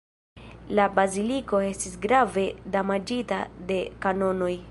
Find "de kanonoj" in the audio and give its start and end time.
3.73-4.53